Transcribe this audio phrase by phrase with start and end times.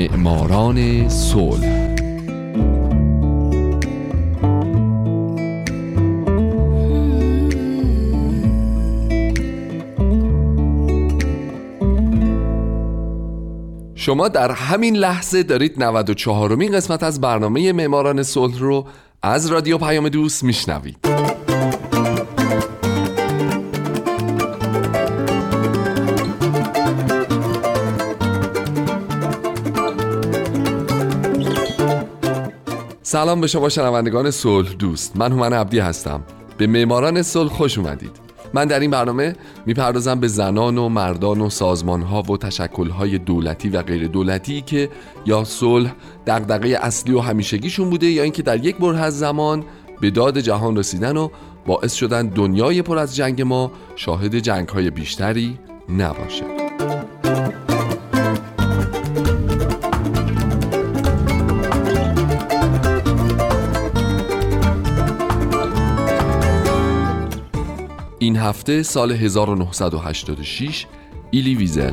[0.00, 1.96] معماران صلح.
[13.94, 18.86] شما در همین لحظه دارید 94 مین قسمت از برنامه معماران صلح رو
[19.22, 21.29] از رادیو پیام دوست میشنوید.
[33.10, 35.16] سلام به شما شنوندگان صلح دوست.
[35.16, 36.22] من هومن عبدی هستم.
[36.58, 38.10] به معماران صلح خوش اومدید.
[38.54, 43.18] من در این برنامه می‌پردازم به زنان و مردان و سازمان ها و تشکل های
[43.18, 44.88] دولتی و غیر دولتی که
[45.26, 45.92] یا صلح
[46.26, 49.64] دغدغه اصلی و همیشگیشون بوده یا اینکه در یک بره از زمان
[50.00, 51.28] به داد جهان رسیدن و
[51.66, 56.69] باعث شدن دنیای پر از جنگ ما شاهد جنگ های بیشتری نباشه.
[68.22, 70.86] این هفته سال 1986
[71.30, 71.92] ایلی ویزل.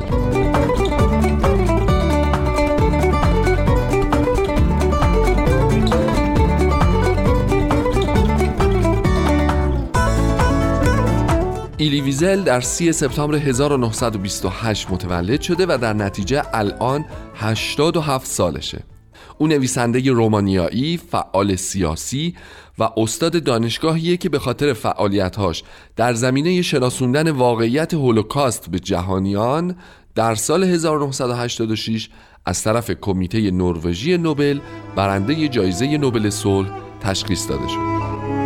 [11.76, 17.04] ایلی ویزل در 3 سپتامبر 1928 متولد شده و در نتیجه الان
[17.34, 18.97] 87 سالشه.
[19.38, 22.34] او نویسنده رومانیایی، فعال سیاسی
[22.78, 25.62] و استاد دانشگاهیه که به خاطر فعالیتهاش
[25.96, 29.76] در زمینه شناسوندن واقعیت هولوکاست به جهانیان
[30.14, 32.08] در سال 1986
[32.46, 34.60] از طرف کمیته نروژی نوبل
[34.96, 36.68] برنده جایزه نوبل صلح
[37.00, 38.37] تشخیص داده شد.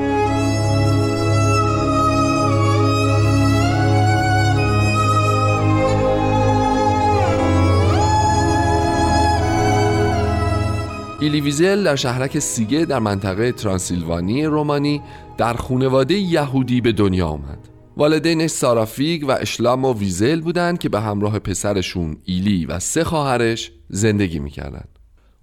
[11.23, 15.03] ایلیویزل در شهرک سیگه در منطقه ترانسیلوانی رومانی
[15.39, 17.59] در خونواده یهودی به دنیا آمد
[17.97, 23.73] والدینش سارافیگ و اشلام و ویزل بودند که به همراه پسرشون ایلی و سه خواهرش
[23.89, 24.89] زندگی می‌کردند.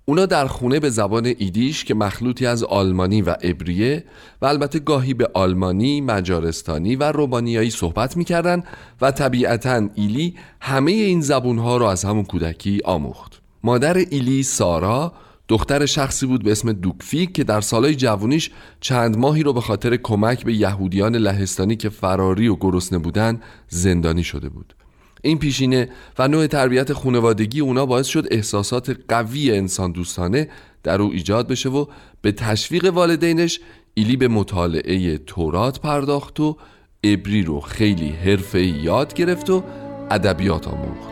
[0.06, 4.04] اونا در خونه به زبان ایدیش که مخلوطی از آلمانی و ابریه
[4.42, 8.64] و البته گاهی به آلمانی، مجارستانی و رومانیایی صحبت می‌کردند
[9.02, 13.42] و طبیعتا ایلی همه این زبونها رو از همون کودکی آموخت.
[13.64, 15.14] مادر ایلی سارا
[15.50, 18.50] دختر شخصی بود به اسم دوکفیک که در سالهای جوانیش
[18.80, 24.24] چند ماهی رو به خاطر کمک به یهودیان لهستانی که فراری و گرسنه بودن زندانی
[24.24, 24.74] شده بود.
[25.22, 25.90] این پیشینه
[26.20, 30.50] و نوع تربیت خانوادگی اونا باعث شد احساسات قوی انسان دوستانه
[30.84, 31.86] در او ایجاد بشه و
[32.22, 33.60] به تشویق والدینش
[33.94, 36.58] ایلی به مطالعه تورات پرداخت و
[37.04, 39.64] ابری رو خیلی حرفه یاد گرفت و
[40.12, 41.10] ادبیات آموخت.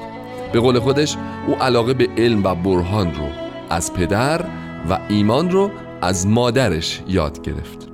[0.54, 1.18] به قول خودش
[1.48, 4.41] او علاقه به علم و برهان رو از پدر
[4.89, 7.88] و ایمان رو از مادرش یاد گرفت.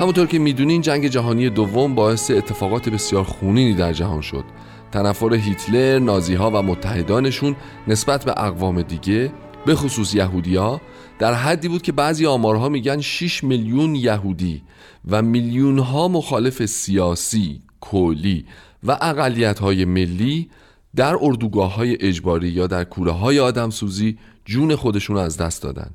[0.00, 4.44] همونطور که می‌دونین جنگ جهانی دوم باعث اتفاقات بسیار خونینی در جهان شد.
[4.92, 7.56] تنفر هیتلر، نازی ها و متحدانشون
[7.88, 9.32] نسبت به اقوام دیگه
[9.66, 10.80] به خصوص یهودیا
[11.18, 14.62] در حدی بود که بعضی آمارها میگن 6 میلیون یهودی
[15.10, 18.46] و میلیون ها مخالف سیاسی، کلی
[18.84, 20.50] و اقلیت های ملی
[20.96, 25.90] در اردوگاه های اجباری یا در کوره های آدمسوزی جون خودشون از دست دادن.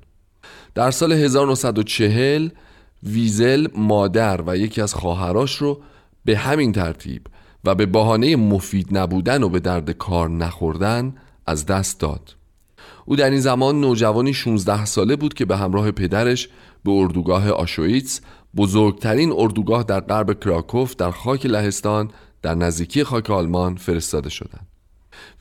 [0.75, 2.49] در سال 1940
[3.03, 5.81] ویزل مادر و یکی از خواهراش رو
[6.25, 7.21] به همین ترتیب
[7.65, 12.36] و به بهانه مفید نبودن و به درد کار نخوردن از دست داد.
[13.09, 16.49] او در این زمان نوجوانی 16 ساله بود که به همراه پدرش
[16.83, 18.21] به اردوگاه آشویتس
[18.55, 24.67] بزرگترین اردوگاه در غرب کراکوف در خاک لهستان در نزدیکی خاک آلمان فرستاده شدند.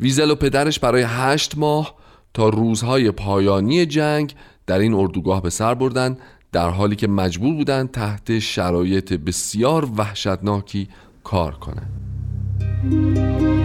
[0.00, 1.94] ویزل و پدرش برای هشت ماه
[2.35, 4.35] تا روزهای پایانی جنگ
[4.67, 6.17] در این اردوگاه به سر بردن
[6.52, 10.88] در حالی که مجبور بودند تحت شرایط بسیار وحشتناکی
[11.25, 13.56] کار کنند.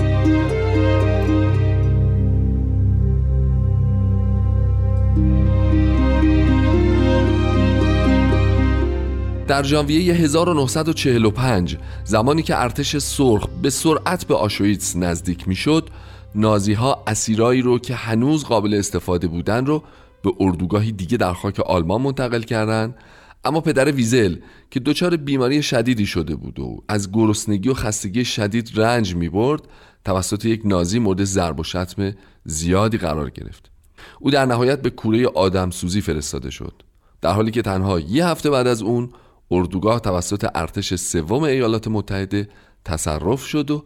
[9.52, 15.90] در ژانویه 1945 زمانی که ارتش سرخ به سرعت به آشویتس نزدیک می‌شد
[16.36, 19.84] نازی ها اسیرایی رو که هنوز قابل استفاده بودن رو
[20.24, 22.96] به اردوگاهی دیگه در خاک آلمان منتقل کردند
[23.44, 24.36] اما پدر ویزل
[24.70, 29.62] که دچار بیماری شدیدی شده بود و از گرسنگی و خستگی شدید رنج می برد
[30.06, 32.14] توسط یک نازی مورد ضرب و شتم
[32.46, 33.72] زیادی قرار گرفت.
[34.20, 36.74] او در نهایت به کوره آدم سوزی فرستاده شد.
[37.22, 39.10] در حالی که تنها یه هفته بعد از اون
[39.52, 42.50] اردوگاه توسط ارتش سوم ایالات متحده
[42.86, 43.84] تصرف شد و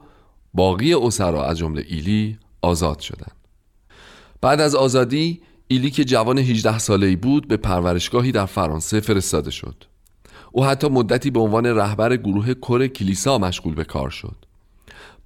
[0.54, 3.36] باقی اسرا از جمله ایلی آزاد شدند.
[4.42, 9.84] بعد از آزادی ایلی که جوان 18 ساله‌ای بود به پرورشگاهی در فرانسه فرستاده شد.
[10.52, 14.36] او حتی مدتی به عنوان رهبر گروه کر کلیسا مشغول به کار شد.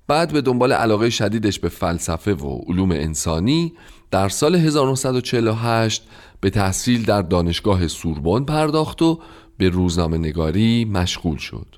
[0.07, 3.73] بعد به دنبال علاقه شدیدش به فلسفه و علوم انسانی
[4.11, 6.03] در سال 1948
[6.41, 9.19] به تحصیل در دانشگاه سوربن پرداخت و
[9.59, 11.75] به روزنامه نگاری مشغول شد.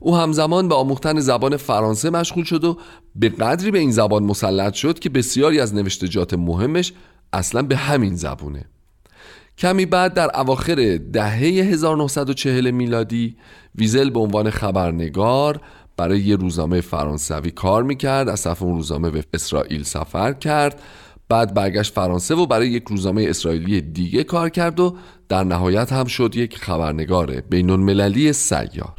[0.00, 2.78] او همزمان به آموختن زبان فرانسه مشغول شد و
[3.14, 6.92] به قدری به این زبان مسلط شد که بسیاری از نوشتجات مهمش
[7.32, 8.64] اصلا به همین زبونه
[9.58, 13.36] کمی بعد در اواخر دهه 1940 میلادی
[13.74, 15.60] ویزل به عنوان خبرنگار
[15.96, 20.82] برای یه روزنامه فرانسوی کار می‌کرد از صف اون روزنامه به اسرائیل سفر کرد
[21.28, 24.96] بعد برگشت فرانسه و برای یک روزنامه اسرائیلی دیگه کار کرد و
[25.28, 28.94] در نهایت هم شد یک خبرنگار بین المللی سیار.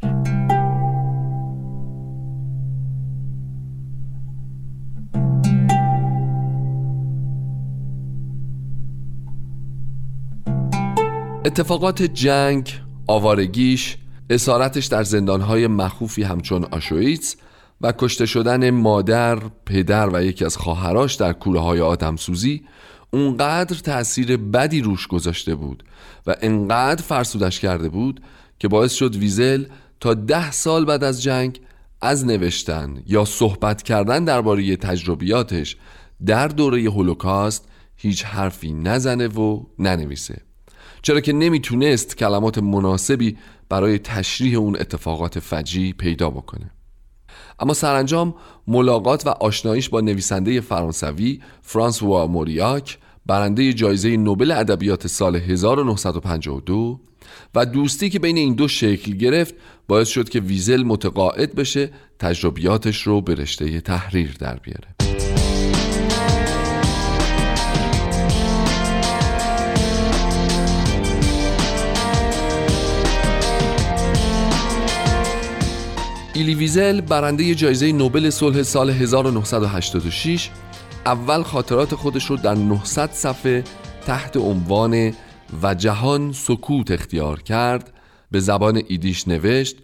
[11.46, 12.74] اتفاقات جنگ،
[13.08, 13.98] آوارگیش،
[14.30, 17.36] اسارتش در زندانهای مخوفی همچون آشویتس
[17.82, 22.64] و کشته شدن مادر، پدر و یکی از خواهراش در کوره های آدمسوزی
[23.12, 25.84] اونقدر تأثیر بدی روش گذاشته بود
[26.28, 28.22] و انقدر فرسودش کرده بود
[28.60, 29.66] که باعث شد ویزل
[30.00, 31.62] تا ده سال بعد از جنگ
[32.02, 35.78] از نوشتن یا صحبت کردن درباره تجربیاتش
[36.26, 40.42] در دوره هولوکاست هیچ حرفی نزنه و ننویسه.
[41.02, 43.38] چرا که نمی‌تونست کلمات مناسبی
[43.70, 46.72] برای تشریح اون اتفاقات فجی پیدا بکنه.
[47.60, 48.36] اما سرانجام
[48.68, 57.00] ملاقات و آشناییش با نویسنده فرانسوی فرانسوا موریاک برنده جایزه نوبل ادبیات سال 1952
[57.56, 59.56] و دوستی که بین این دو شکل گرفت
[59.88, 61.90] باعث شد که ویزل متقاعد بشه
[62.20, 65.17] تجربیاتش رو به رشته تحریر در بیاره.
[76.38, 80.50] ایلی ویزل برنده جایزه نوبل صلح سال 1986
[81.06, 83.64] اول خاطرات خودش رو در 900 صفحه
[84.06, 85.14] تحت عنوان
[85.64, 87.94] و جهان سکوت اختیار کرد
[88.32, 89.78] به زبان ایدیش نوشت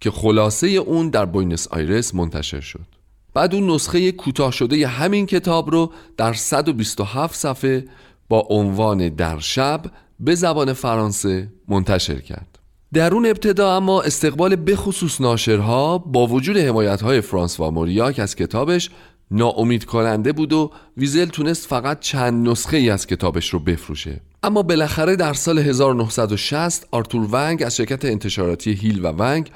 [0.00, 2.86] که خلاصه اون در بوینس آیرس منتشر شد.
[3.34, 7.84] بعد اون نسخه کوتاه شده همین کتاب رو در 127 صفحه
[8.28, 9.82] با عنوان در شب
[10.20, 12.59] به زبان فرانسه منتشر کرد.
[12.92, 18.36] در اون ابتدا اما استقبال بخصوص ناشرها با وجود حمایت های فرانس و موریاک از
[18.36, 18.90] کتابش
[19.30, 24.62] ناامید کننده بود و ویزل تونست فقط چند نسخه ای از کتابش رو بفروشه اما
[24.62, 29.50] بالاخره در سال 1960 آرتور ونگ از شرکت انتشاراتی هیل و ونگ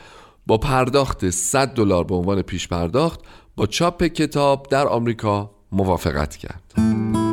[0.47, 3.21] با پرداخت 100 دلار به عنوان پیش پرداخت
[3.57, 7.24] با چاپ کتاب در آمریکا موافقت کرد.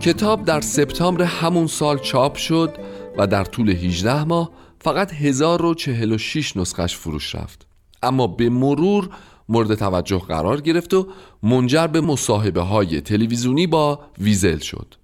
[0.00, 2.76] کتاب در سپتامبر همون سال چاپ شد
[3.16, 4.50] و در طول 18 ماه
[4.80, 7.66] فقط 1046 نسخش فروش رفت.
[8.02, 9.10] اما به مرور
[9.48, 11.08] مورد توجه قرار گرفت و
[11.42, 14.94] منجر به مصاحبه های تلویزیونی با ویزل شد.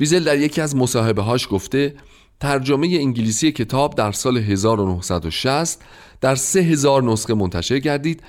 [0.00, 1.94] ویزل در یکی از مصاحبه هاش گفته
[2.40, 5.80] ترجمه انگلیسی کتاب در سال 1960
[6.20, 8.22] در 3000 نسخه منتشر گردید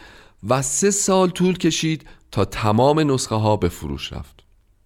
[0.50, 4.43] و سه سال طول کشید تا تمام نسخه ها به فروش رفت.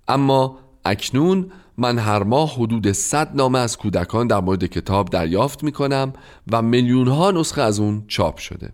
[0.07, 5.71] اما اکنون من هر ماه حدود 100 نامه از کودکان در مورد کتاب دریافت می
[5.71, 6.13] کنم
[6.51, 8.73] و میلیون ها نسخه از اون چاپ شده.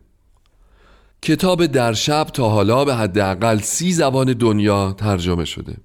[1.22, 5.78] کتاب در شب تا حالا به حداقل سی زبان دنیا ترجمه شده.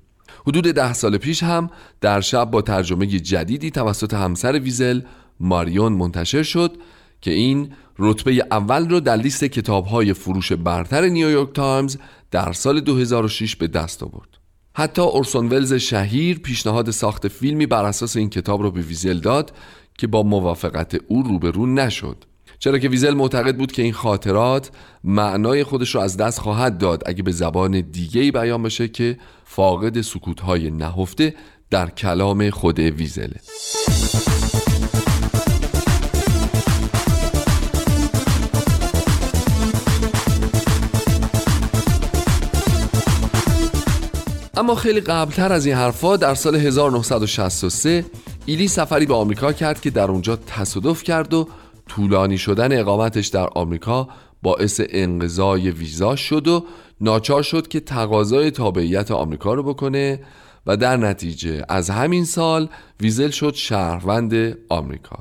[0.46, 5.00] حدود ده سال پیش هم در شب با ترجمه جدیدی توسط همسر ویزل
[5.40, 6.76] ماریون منتشر شد
[7.20, 11.96] که این رتبه اول رو در لیست کتاب های فروش برتر نیویورک تایمز
[12.30, 14.39] در سال 2006 به دست آورد.
[14.80, 19.52] حتی اورسون ولز شهیر پیشنهاد ساخت فیلمی بر اساس این کتاب را به ویزل داد
[19.98, 22.16] که با موافقت او روبرو نشد.
[22.58, 24.70] چرا که ویزل معتقد بود که این خاطرات
[25.04, 30.00] معنای خودش رو از دست خواهد داد اگه به زبان دیگه بیان بشه که فاقد
[30.00, 31.34] سکوتهای نهفته
[31.70, 33.40] در کلام خود ویزله.
[44.60, 48.04] اما خیلی قبلتر از این حرفا در سال 1963
[48.46, 51.48] ایلی سفری به آمریکا کرد که در اونجا تصادف کرد و
[51.88, 54.08] طولانی شدن اقامتش در آمریکا
[54.42, 56.64] باعث انقضای ویزا شد و
[57.00, 60.20] ناچار شد که تقاضای تابعیت آمریکا رو بکنه
[60.66, 62.68] و در نتیجه از همین سال
[63.00, 65.18] ویزل شد شهروند آمریکا.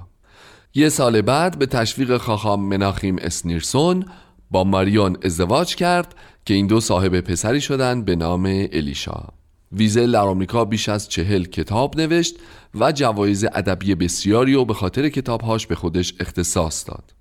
[0.74, 4.06] یه سال بعد به تشویق خاخام مناخیم اسنیرسون
[4.52, 6.16] با ماریون ازدواج کرد
[6.46, 9.24] که این دو صاحب پسری شدند به نام الیشا
[9.72, 12.36] ویزل در آمریکا بیش از چهل کتاب نوشت
[12.76, 17.14] و جوایز ادبی بسیاری و به خاطر کتابهاش به خودش اختصاص داد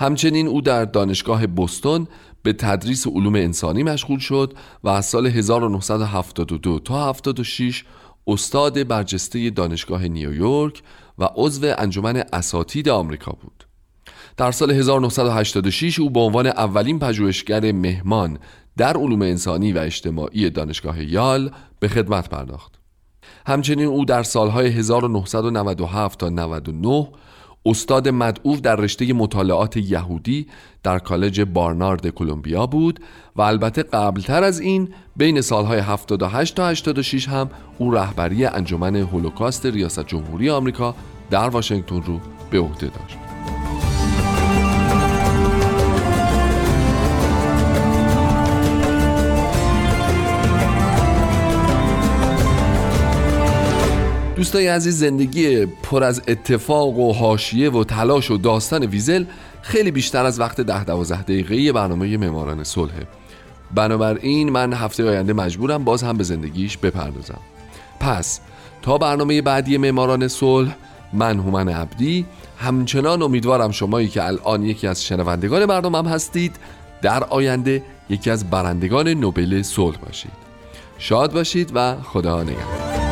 [0.00, 2.06] همچنین او در دانشگاه بوستون
[2.42, 4.54] به تدریس علوم انسانی مشغول شد
[4.84, 7.84] و از سال 1972 تا 76
[8.26, 10.82] استاد برجسته دانشگاه نیویورک
[11.18, 13.63] و عضو انجمن اساتید آمریکا بود.
[14.36, 18.38] در سال 1986 او به عنوان اولین پژوهشگر مهمان
[18.76, 21.50] در علوم انسانی و اجتماعی دانشگاه یال
[21.80, 22.74] به خدمت پرداخت.
[23.46, 27.08] همچنین او در سالهای 1997 تا 99
[27.66, 30.46] استاد مدعو در رشته مطالعات یهودی
[30.82, 33.00] در کالج بارنارد کلمبیا بود
[33.36, 39.66] و البته قبلتر از این بین سالهای 78 تا 86 هم او رهبری انجمن هولوکاست
[39.66, 40.94] ریاست جمهوری آمریکا
[41.30, 43.23] در واشنگتن رو به عهده داشت.
[54.36, 59.24] دوستای عزیز زندگی پر از اتفاق و حاشیه و تلاش و داستان ویزل
[59.62, 63.06] خیلی بیشتر از وقت ده دوازده دقیقه برنامه معماران صلحه
[63.74, 67.38] بنابراین من هفته آینده مجبورم باز هم به زندگیش بپردازم.
[68.00, 68.40] پس
[68.82, 70.76] تا برنامه بعدی معماران صلح
[71.12, 72.26] من هومن عبدی
[72.58, 76.56] همچنان امیدوارم شمایی که الان یکی از شنوندگان برنامه هستید
[77.02, 80.32] در آینده یکی از برندگان نوبل صلح باشید.
[80.98, 83.03] شاد باشید و خدا نگهدار.